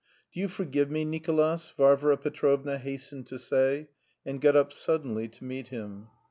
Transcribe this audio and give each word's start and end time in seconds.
"Do 0.31 0.39
you 0.39 0.47
forgive 0.47 0.89
me, 0.89 1.05
Nicolas?" 1.05 1.71
Varvara 1.77 2.17
Petrovna 2.17 2.79
hastened 2.79 3.27
to 3.27 3.37
say, 3.37 3.87
and 4.25 4.41
got 4.41 4.55
up 4.55 4.73
suddenly 4.73 5.27
to 5.27 5.43
meet 5.43 5.67
him. 5.67 6.07